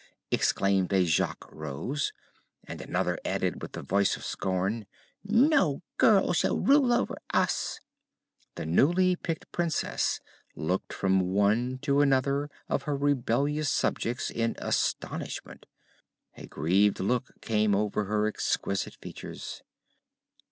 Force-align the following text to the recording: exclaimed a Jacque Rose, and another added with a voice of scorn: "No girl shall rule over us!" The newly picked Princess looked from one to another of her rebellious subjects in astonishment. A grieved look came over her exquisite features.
exclaimed 0.31 0.91
a 0.91 1.05
Jacque 1.05 1.45
Rose, 1.51 2.11
and 2.63 2.81
another 2.81 3.19
added 3.23 3.61
with 3.61 3.77
a 3.77 3.83
voice 3.83 4.17
of 4.17 4.25
scorn: 4.25 4.87
"No 5.23 5.83
girl 5.99 6.33
shall 6.33 6.57
rule 6.57 6.91
over 6.91 7.15
us!" 7.35 7.79
The 8.55 8.65
newly 8.65 9.15
picked 9.15 9.51
Princess 9.51 10.19
looked 10.55 10.91
from 10.91 11.19
one 11.21 11.77
to 11.83 12.01
another 12.01 12.49
of 12.67 12.81
her 12.89 12.97
rebellious 12.97 13.69
subjects 13.69 14.31
in 14.31 14.55
astonishment. 14.57 15.67
A 16.35 16.47
grieved 16.47 16.99
look 16.99 17.39
came 17.39 17.75
over 17.75 18.05
her 18.05 18.25
exquisite 18.25 18.95
features. 19.03 19.61